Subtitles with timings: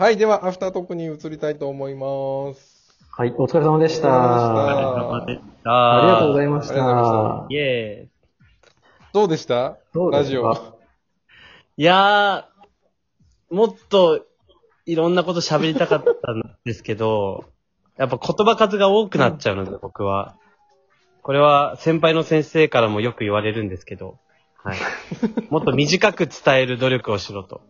[0.00, 2.96] はい、では、アフタートークに移りたいと思います。
[3.10, 4.08] はい、お疲れ様でした。
[4.08, 5.98] お疲れ様でした。
[5.98, 6.74] ありがとうございました。
[6.74, 8.08] イェーイ。
[9.12, 9.76] どうでした？
[9.92, 10.54] どうですかラジオ。
[11.76, 14.24] いやー、もっと
[14.86, 17.44] いろんなこと喋りたかったんですけど、
[17.98, 20.34] やっぱ言葉数が多くなっちゃうので、僕は。
[21.20, 24.16] これは先輩の先生からもよく言われるんですけど、
[24.64, 24.78] はい。
[25.52, 27.60] もっと短く伝える努力をしろと。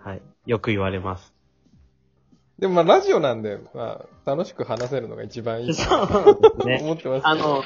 [0.00, 0.22] はい。
[0.44, 1.31] よく言われます。
[2.62, 6.78] でもまあ、ラジオなんで、まあ、楽しく話せるのが一番いいとそうですね。
[6.80, 7.26] 思ってます。
[7.26, 7.64] あの、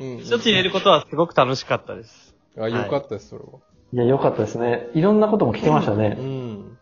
[0.00, 2.34] うん、一つ言えることはすごく楽しかったです。
[2.58, 3.60] あ、よかったです、それは。
[3.92, 4.88] いや、よかったですね。
[4.92, 6.08] いろんなことも聞けましたうね。
[6.08, 6.76] ん。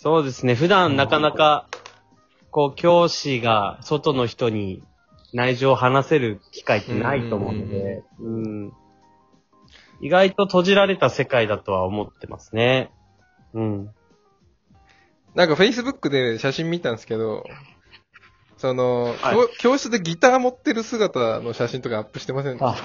[0.00, 0.54] そうですね。
[0.54, 1.68] 普段なかなか、
[2.50, 4.82] こう、教師が外の人に
[5.34, 8.72] 内情を話せる機会ってないと思うので、うん。
[10.00, 12.90] 意外と閉じられた世界だとは思ってますね。
[13.52, 13.90] うん。
[15.34, 17.44] なんか、Facebook で写真見たんですけど、
[18.56, 22.66] その、はい教教室でギター持ってる姿の写真とかアップしてませんでした？
[22.68, 22.76] あ、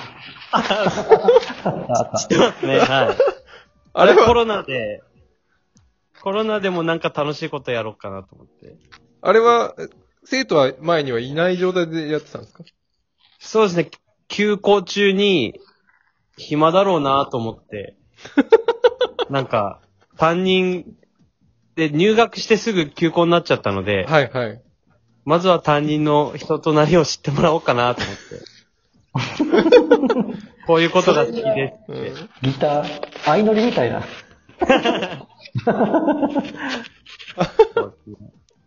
[0.52, 2.80] あったあった知ってますね。
[2.80, 3.18] はい。
[3.94, 5.02] あれは、コロナで、
[6.22, 8.76] コロナでもなんか楽しいことやろうかなと思って。
[9.22, 9.88] あれは、え
[10.24, 12.64] 生徒は前にはいない状態でやってたんですか？
[13.40, 13.90] そうですね。
[14.28, 15.60] 休校中に、
[16.38, 17.96] 暇だろうなと思って、
[19.30, 19.82] なんか、
[20.18, 20.86] 担任
[21.76, 24.62] で入学してすぐ休校になっちゃったので、はいはい。
[25.26, 28.22] まずは担任の人となりを知ってもらおうかなと思って。
[30.68, 32.14] こういうことが好きですうんって。
[32.42, 32.88] ギター、
[33.24, 34.04] 相乗りみたいな。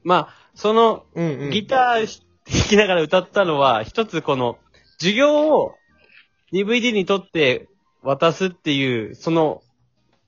[0.05, 1.51] まあ、その、うんうん。
[1.51, 4.59] ギター弾きながら歌ったのは、一つこの、
[4.99, 5.75] 授業を
[6.53, 7.69] DVD に撮って
[8.03, 9.63] 渡すっていう、その、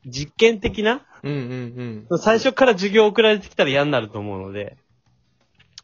[0.06, 4.76] 実験的なうんうん最初から授業送られてきたら嫌になると思うので、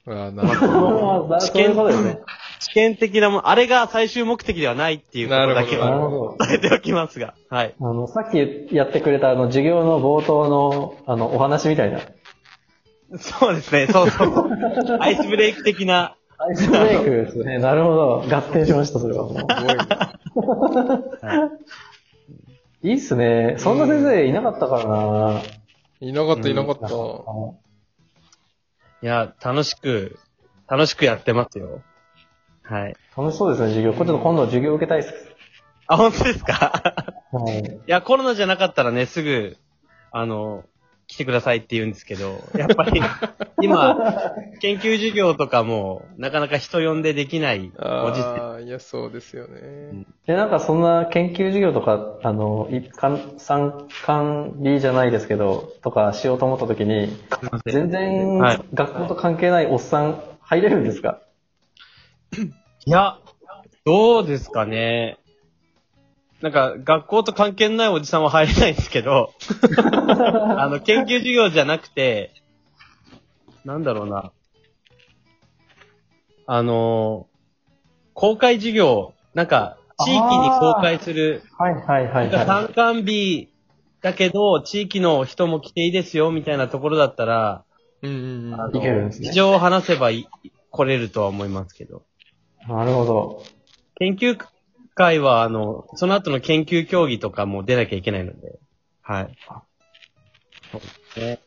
[0.06, 0.19] うん。
[0.19, 1.34] ああ、なるほど。
[1.34, 2.19] ああそうですね。
[2.61, 6.47] 試験的なもん、あれが最終目的ではないっていうことだけなるはほど。
[6.47, 7.75] 伝えておきますが、はい。
[7.78, 8.38] あの、さっき
[8.75, 12.00] やってくれたあの、授業の冒頭の、あの、お話みたいな。
[13.19, 14.50] そうですね、そうそう。
[15.00, 17.59] アイスブレイク的な、アイスブレイクですね。
[17.59, 18.25] なるほど。
[18.28, 19.34] 合点しました、それはもう。
[19.37, 19.47] すごい。
[19.75, 19.78] い
[22.93, 23.57] いっすね。
[23.59, 25.43] そんな先生いなかったからな。
[26.01, 26.87] いなかった、いなかった。
[29.03, 30.19] いや、楽しく、
[30.69, 31.83] 楽しくやってますよ。
[32.63, 32.97] はい。
[33.17, 33.93] 楽しそうですね、授業。
[33.93, 35.15] これちょっと今度授業受けたいです。
[35.87, 37.15] あ、本当ですか？
[37.33, 37.61] はい。
[37.63, 39.57] いや、コロナじゃなかったらね、すぐ、
[40.11, 40.65] あの、
[41.09, 43.00] 来てくださいって言うんですけど、やっぱり、
[43.62, 43.97] 今、
[44.61, 48.25] 研究授業とかも、なかなか人呼んでできないご時世。
[48.25, 50.05] ああ、いや、そうですよね。
[50.27, 57.17] で、なんかそんな研究授業とか、あの、一貫、参観理じゃないですけど、とかしようと思った時に、
[57.67, 61.21] 全然はい学校と関係ないおっさん入れるんですか？
[62.84, 63.19] いや、
[63.84, 65.19] どうですかね。
[66.43, 69.33] なんか、学校と関係ないおじさんは入れないんですけど、
[70.59, 72.33] あの、研究授業じゃなくて、
[73.65, 74.33] なんだろうな。
[76.47, 77.27] あの、
[78.15, 83.49] 公開授業、なんか、地域に公開する、はいはいはいなんかは参観日
[84.03, 87.65] だけど、地域の人も来ていいですよ、みたいなところだったら、
[88.03, 88.61] うんうんうん。
[88.61, 90.29] あいけるんですね事情を話せばい
[90.71, 92.03] 来れるとは思いますけど。
[92.65, 92.69] い。
[92.71, 93.43] なるほど。
[93.97, 94.37] 研究
[94.97, 98.59] 会は、あの、その後の研究競技とかも出なきゃいけないので、
[99.03, 99.37] はい。
[100.73, 101.39] そうですね。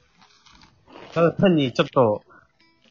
[1.14, 2.24] ただ単にちょっと、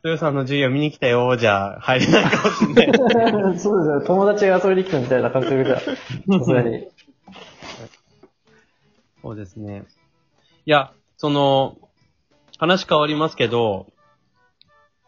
[0.05, 3.57] 豊さんの授業見に来たよ、じゃ入れないかもしれない。
[3.59, 4.07] そうですね。
[4.07, 6.89] 友達が遊びに来たみたいな感覚じゃ、 さすがに。
[9.23, 9.85] そうですね。
[10.67, 11.79] いや、その、
[12.59, 13.87] 話変わりますけど、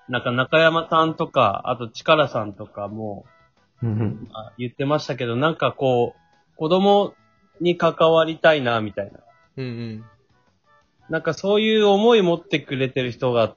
[0.09, 3.27] なんか中山さんとか、あと力さんとかも、
[3.83, 7.15] うんあ言ってましたけど、なんかこう、子供
[7.61, 9.21] に関わりたいな、みたいな。
[9.57, 10.05] うんうん。
[11.09, 13.57] なんかそういう思い持ってくれてる人が、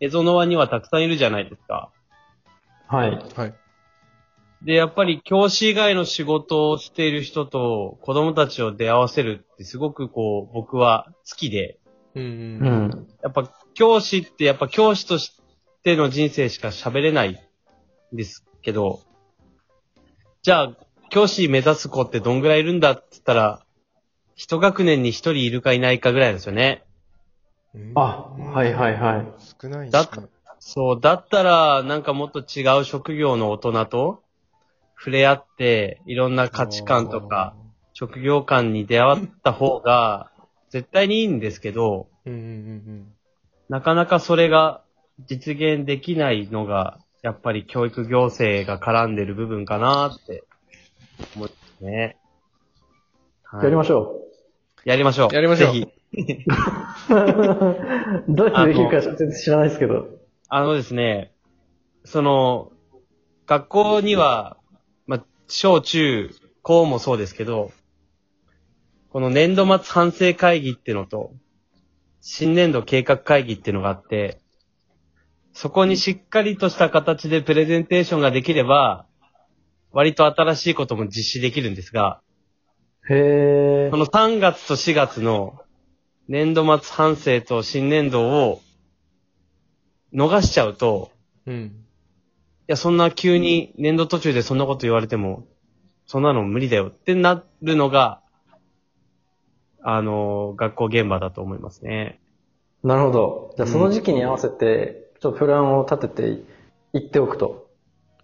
[0.00, 1.90] エゾノワにはたくさんいるじゃないですか。
[2.86, 3.10] はい。
[3.36, 3.54] はい。
[4.62, 11.78] で、やっぱり教師以外の仕事をしている人と子供たちを出会わせるってすごくこう、僕は好きで、
[12.14, 12.88] うんううん。
[12.88, 13.08] ん。
[13.22, 15.40] やっぱ教師ってやっぱ教師とし
[15.84, 17.40] ての人生しか喋れない
[18.12, 19.00] んですけど、
[20.48, 20.72] じゃあ、
[21.10, 23.66] 教師目指す子ってどんぐらいいるんだって言ったら、
[24.34, 26.84] 一学年に一人いるかいないかぐらいですよね。
[27.74, 29.26] うんあはいはいはい。
[29.60, 30.08] 少ないだ
[30.58, 34.22] そう、だったら、なんかもっと違う職業の大人と
[34.96, 37.54] 触れ合って、いろんな価値観とか、
[37.92, 40.30] 職業観に出会った方が、
[40.70, 43.12] 絶対にいいんですけど、うんうんうん
[43.68, 44.82] なかなかそれが
[45.26, 50.44] 実現できないのが、やっぱり教育行政が絡んでる部分かなって
[51.34, 52.16] 思いますね。
[53.42, 54.20] はいやりましょ
[54.84, 55.34] やりましょう。
[55.34, 55.82] やりましょうぜひ。
[55.82, 56.44] う。
[58.28, 60.08] どうやってできるか全然知らないですけど。
[60.48, 61.32] あのですね、
[62.04, 62.72] その、
[63.46, 64.56] 学校には、
[65.06, 66.30] まあ、小中
[66.62, 67.72] 高もそうですけど、
[69.10, 71.32] この年度末反省会議っていうのと、
[72.20, 74.40] 新年度計画会議っていうのがあって、
[75.60, 79.06] そこにしっかりとした形でプレゼンテーションができれば、
[79.90, 82.20] 割と新しいことも実施できるんですが、
[83.10, 83.96] へえこ。
[83.96, 85.60] の3月と4月の
[86.28, 88.60] 年度末反省と新年度を
[90.14, 91.10] 逃しちゃうと、
[91.44, 91.54] うん。
[91.54, 91.70] い
[92.68, 95.44] や、そんな急に年度途中でそんなこと言われても、
[96.06, 98.20] そんなの無理だよってなるのが、
[99.82, 102.20] あの、学校現場だと思いますね。
[102.84, 103.54] なるほど。
[103.56, 106.42] じゃあその時期に合わせて、ちょっとプランを立てて
[106.92, 107.68] いっておくと。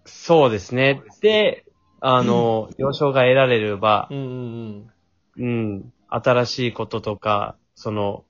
[0.05, 1.01] そうですね。
[1.21, 1.65] で、
[1.99, 4.91] あの、 了承が得られればう、んうん
[5.37, 8.23] うん、新しいこととか、その、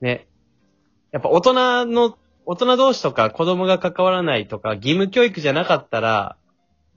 [0.00, 0.28] ね、
[1.10, 2.16] やっぱ大人の、
[2.46, 6.36] 大人同士とか子供が関わらないとか、義務教育じゃなかったら、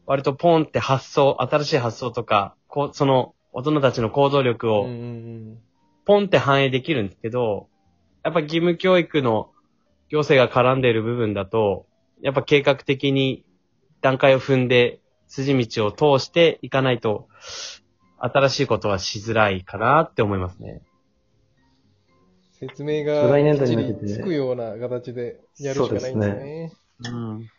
[0.06, 5.54] 割とポンって発想、新しい発想とか、こう、その、大人たちの行動力うん。
[5.54, 5.58] を
[6.06, 7.70] ポンって反映できるんですけど、
[8.24, 9.53] やっぱ義務教育の
[10.13, 11.88] 行政が絡んでいる部分だと、
[12.21, 13.44] やっぱ計画的に
[14.00, 17.27] 段階を踏んで、筋道を通していかないと、
[18.19, 20.83] 新しいことはしづらいかなって思いますね。
[22.51, 26.74] 説明が来年度きっちに向けてりつくような形でやるしかないんですね。
[27.06, 27.50] うん。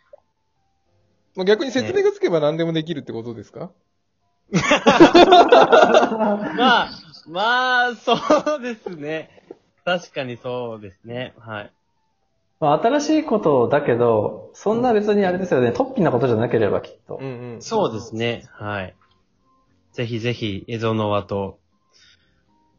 [1.35, 3.73] まあ、逆に説明がつけば何でもできるってことですか、
[4.53, 4.59] ま
[6.83, 6.91] あ、
[7.27, 8.15] まあ、そ
[8.59, 9.43] うですね。
[9.83, 11.33] 確かにそうですね。
[11.37, 11.73] はい。
[12.59, 17.17] まあ、新しいことだけど、そんな別にあれですよね、突飛なことじゃなければきっと。
[17.21, 17.61] うんうん。
[17.61, 18.45] そうですね。
[18.53, 18.95] はい。
[19.91, 21.59] ぜひぜひ、エゾノワと、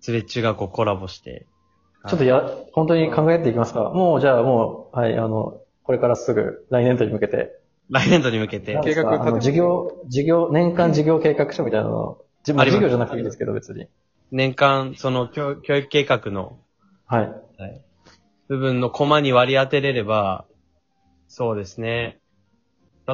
[0.01, 1.47] ツレッ中学校コラボして。
[2.09, 3.91] ちょっとや、本当に考えていきますか。
[3.91, 7.61] もう、じゃあもう、はい、あの、これからすぐ来年度に向けて。
[7.91, 13.87] 来年度に向けて計画立てあの、事業、事業、年間事業計画書みたいなの、あります事業じゃなくていいですけど、別に。
[14.33, 16.59] 年間、その教教育計画の
[17.07, 17.33] はい。
[18.49, 20.45] 部分のコマに割り当てれれば、
[21.29, 22.19] そうですね。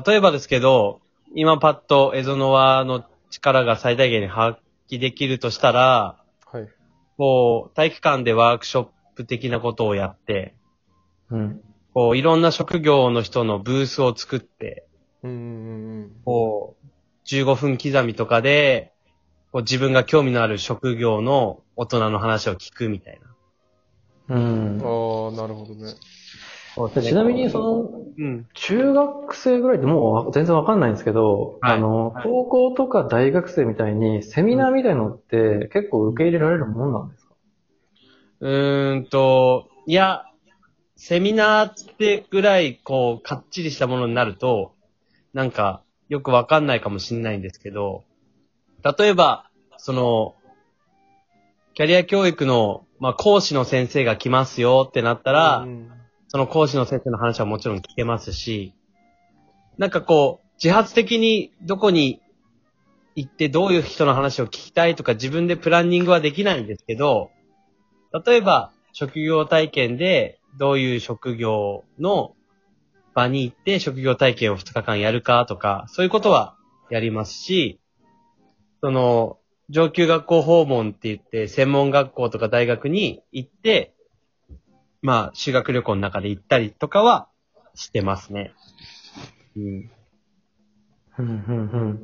[0.06, 1.00] 例えばですけど、
[1.34, 6.68] 今パッとエゾノワの力が最大限に発揮できるとしたら、はい。
[7.16, 10.54] こう、体育館でワークショップ的なことをやって、
[11.30, 11.62] うん。
[11.94, 14.86] こう、いろんな職業の人のブースを作って、
[15.22, 16.86] うんこう、
[17.26, 18.92] 15分刻みとかで、
[19.52, 23.31] こう自分が興味のある職業の大人の話を聞くみたいな。
[24.28, 24.36] うん。
[24.36, 24.80] うん。
[24.80, 25.94] ああ、なるほどね。
[26.94, 28.48] でちなみに、その、うん。
[28.54, 37.34] 中学生ぐらいってもう全然わかんないんですけど、はいあの、高校とか大学生みたいにセミナーみたいのって結構受け入れられるもんなんですか？
[38.40, 40.24] うーんと、いや、
[40.96, 44.72] セミナーってぐらい、こう、かっちりしたものになると、
[45.34, 48.04] なんか、よくわかんないかもしれないんですけど、
[48.98, 50.36] 例えば、その、
[51.74, 55.90] キャリア教育の、まあ、講師の先生が来ますよってなったら、うん
[56.28, 58.72] その講師の先生の話はもちろん聞けますし、
[59.76, 62.22] なんかこう、自発的にどこに
[63.14, 67.30] 行ってどういう人の話を聞きたいとか自分でプランニングはできないんですけど、
[68.24, 72.34] 例えば職業体験でどういう職業の
[73.14, 76.56] 場に行って職業体験を2日間やるかとか、そういうことは
[76.88, 77.78] やりますし、
[78.80, 79.36] その、
[79.72, 83.94] 上級学校訪問って言って専門学校とか大学に行って、
[85.00, 87.26] まあ、修学旅行の中で行ったりとかは
[87.74, 88.52] してますね。
[89.56, 89.90] うん。
[91.18, 92.00] うん、うん、うん。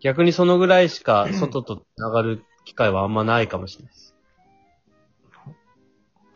[0.00, 4.14] 逆にそのぐらいしか外と繋がる機会はあんまないかもしれないです。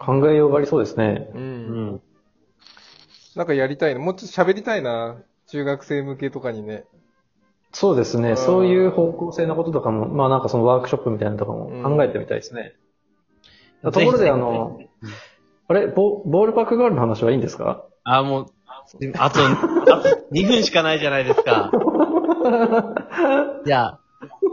[0.01, 1.29] 考えようがありそうですね。
[1.33, 1.39] う。
[1.39, 2.01] うんん。
[3.37, 4.01] なんかやりたいな。
[4.01, 5.17] もうちょっと喋りたいな。
[5.47, 6.87] 中学生向けとかにね。
[7.79, 8.31] そうですね。
[8.31, 12.73] うんそういう方向性のこととかも、まあなんかそのワークショップみたいなのとかも考えてみたいですね。
[13.83, 14.81] ところであの、
[15.69, 15.87] あれ？
[15.89, 17.85] ボ、ボールパークガールの話はいいんですか？
[18.03, 18.47] あ、もう、
[19.19, 21.71] あと、あと2分しかないじゃないですか。
[23.67, 23.99] いや、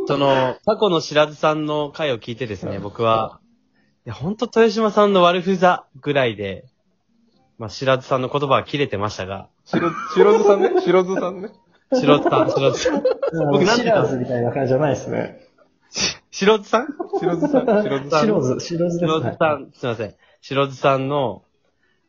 [0.07, 3.39] その、過去の白津さんの回を聞いてですね、僕は、
[4.05, 6.65] いや、ほんと豊島さんの悪ふざぐらいで、
[7.57, 10.81] まあ、白津さんの言葉は切れてましたが、白、白津さんね？
[10.81, 11.51] 白津さんね？
[11.93, 13.03] 白津さん、白津さん。
[13.51, 15.39] 僕なんてシラーズみたいな感じじゃないですね。
[16.31, 16.87] 白津さん？
[17.19, 17.65] 白津さん？
[17.83, 18.21] 白津さん？
[18.21, 19.37] シローズ、シローズですね白津。
[19.37, 20.15] さん、すいません。
[20.41, 21.43] 白津さんの、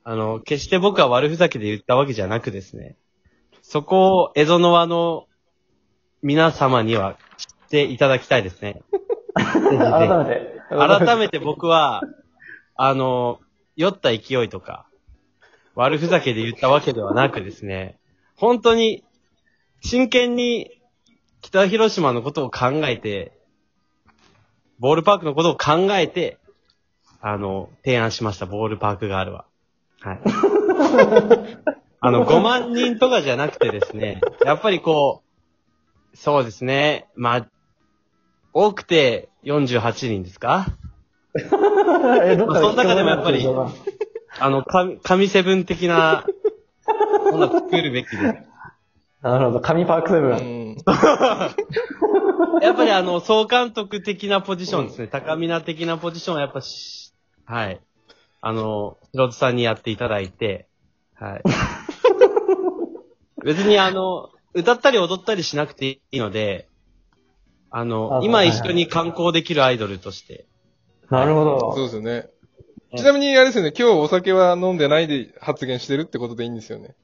[0.03, 2.97] あの、決して僕は悪ふざけで言ったわけじゃなくですね、
[3.63, 5.27] そこをエゾノワの
[6.23, 8.83] 皆様には知っていただきたいですね。
[9.35, 10.61] 改めて。
[10.71, 12.03] 改めて僕は、
[12.77, 13.41] あの、
[13.77, 14.87] 酔った勢いとか、
[15.75, 17.99] 悪ふざけで言ったわけではなくですね、
[18.37, 19.04] 本当に、
[19.85, 20.81] 真剣に
[21.43, 23.33] 北広島のことを考えて、
[24.79, 26.39] ボールパークのことを考えて、
[27.21, 29.45] あの、提案しました、ボールパークガールは。
[30.01, 30.21] はい。
[32.01, 35.23] あの、5万人とかじゃなくてですね、やっぱりこ
[36.13, 37.47] う、そうですね、まあ、
[38.55, 40.67] 多くて48人ですか？
[41.37, 43.47] え、どっかまあその中でもやっぱり
[44.39, 46.25] あの、神、神セブン的な、
[47.33, 48.54] ものを作るべきで。
[49.25, 49.61] たなるほど。
[49.61, 50.37] 神パークセブうン。
[50.73, 50.77] ん。
[52.63, 55.09] やっぱりあの、総監督的なポジションですね。
[55.09, 57.15] 高見な的なポジションはやっぱし、
[57.47, 57.81] はい。
[58.41, 60.69] あの、ヒロトさんにやっていただいて、
[61.15, 61.43] はい。
[63.45, 66.69] 別にあの、歌ったり踊ったりしなくていいので、
[67.71, 70.47] あの、今あはいはい一緒に観光できるアイドルとして。
[71.11, 71.83] なるほそうど。
[71.85, 72.29] ですよね。
[72.97, 76.95] ちなみにあれですよね、今日お酒は飲んでないで発言してるってことでいいんですよね。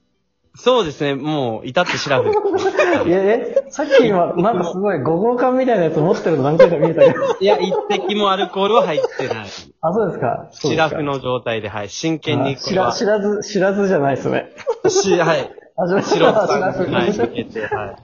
[0.57, 2.28] そうですね、もう、至ってシラフ。
[3.09, 7.37] いや、え、さっき今、なんかすごい、5号館みたいなやつ持ってるの何回か見えたけど。
[7.40, 9.47] いや、一滴もアルコールは入ってない。
[9.80, 10.49] あ、そうですか。
[10.50, 11.02] シラフ。
[11.02, 11.88] の状態で、はい。
[11.88, 12.92] 真剣にあ知ら。
[12.92, 14.50] 知らず、知らずじゃないですね。
[14.88, 15.50] し、はい。
[15.76, 16.87] あ、知ら白さん知らず。
[16.87, 17.97] に、はい、向けて、はい。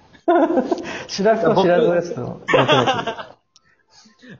[1.08, 2.40] 知らずと知らずですの。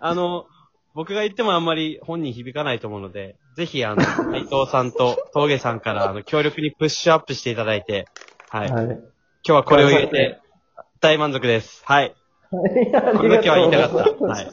[0.01, 0.47] あの、
[0.95, 8.07] 僕が言ってもあんまり本人響かないと思うので、ぜひ、あの、内藤さんと峠さんから、あの、強力にプッシュアップしていただいて、
[8.51, 8.69] はい。
[8.69, 9.01] 今はい。
[9.43, 10.41] 日はこれを入れて、
[11.01, 11.83] 大満足です。
[11.87, 12.15] はい。
[12.51, 12.63] こ
[13.23, 14.25] れだけは言いたかった。
[14.27, 14.47] はい。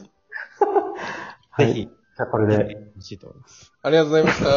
[1.50, 2.76] はいぜひ、じゃあこれで。
[2.94, 3.72] 欲しいと思います。
[3.82, 4.48] ありがとうございました。